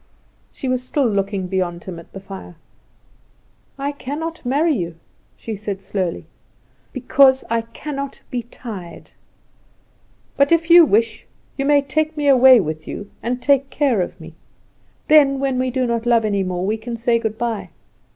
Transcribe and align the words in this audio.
She 0.51 0.67
was 0.67 0.81
still 0.83 1.07
looking 1.07 1.45
beyond 1.45 1.83
him 1.83 1.99
at 1.99 2.11
the 2.11 2.19
fire. 2.19 2.55
"I 3.77 3.91
cannot 3.91 4.43
marry 4.43 4.73
you," 4.73 4.95
she 5.37 5.55
said 5.55 5.79
slowly, 5.79 6.25
"because 6.91 7.43
I 7.51 7.61
cannot 7.61 8.19
be 8.31 8.41
tied; 8.41 9.11
but 10.37 10.51
if 10.51 10.71
you 10.71 10.85
wish, 10.85 11.27
you 11.55 11.65
may 11.65 11.83
take 11.83 12.17
me 12.17 12.27
away 12.27 12.59
with 12.59 12.87
you, 12.87 13.11
and 13.21 13.39
take 13.43 13.69
care 13.69 14.01
of 14.01 14.19
me; 14.19 14.33
then 15.07 15.39
when 15.39 15.59
we 15.59 15.69
do 15.69 15.85
not 15.85 16.07
love 16.07 16.25
any 16.25 16.41
more 16.41 16.65
we 16.65 16.77
can 16.77 16.97
say 16.97 17.19
good 17.19 17.37
bye. 17.37 17.69